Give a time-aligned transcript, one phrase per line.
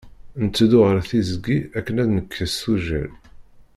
[0.45, 3.11] Nteddu ɣer tiẓgi akken ad d-nekkes tujjal.